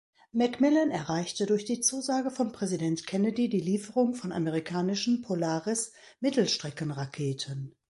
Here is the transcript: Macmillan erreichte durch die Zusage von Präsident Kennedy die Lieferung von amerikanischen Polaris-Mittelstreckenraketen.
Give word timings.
Macmillan 0.31 0.89
erreichte 0.89 1.45
durch 1.45 1.63
die 1.63 1.79
Zusage 1.79 2.31
von 2.31 2.51
Präsident 2.51 3.05
Kennedy 3.05 3.49
die 3.49 3.59
Lieferung 3.59 4.15
von 4.15 4.31
amerikanischen 4.31 5.21
Polaris-Mittelstreckenraketen. 5.21 7.75